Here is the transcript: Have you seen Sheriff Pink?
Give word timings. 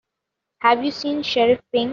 Have 0.61 0.83
you 0.83 0.89
seen 0.89 1.21
Sheriff 1.21 1.59
Pink? 1.71 1.89